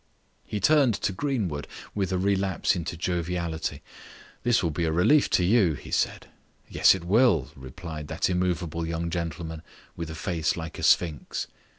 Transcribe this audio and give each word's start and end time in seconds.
He 0.43 0.59
turned 0.59 0.95
to 0.95 1.11
Greenwood 1.13 1.67
with 1.93 2.11
a 2.11 2.17
relapse 2.17 2.75
into 2.75 2.97
joviality. 2.97 3.83
"This 4.41 4.63
will 4.63 4.71
be 4.71 4.85
a 4.85 4.91
relief 4.91 5.29
to 5.29 5.43
you," 5.43 5.73
he 5.75 5.91
said. 5.91 6.25
"Yes, 6.67 6.95
it 6.95 7.03
will," 7.03 7.51
replied 7.55 8.07
that 8.07 8.27
immovable 8.27 8.83
young 8.87 9.11
gentleman 9.11 9.61
with 9.95 10.09
a 10.09 10.15
face 10.15 10.57
like 10.57 10.79
a 10.79 10.83
sphinx. 10.83 11.45